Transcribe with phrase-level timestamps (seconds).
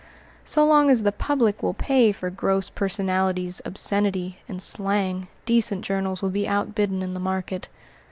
[0.43, 6.23] So long as the public will pay for gross personalities, obscenity, and slang, decent journals
[6.23, 7.67] will be outbidden in the market.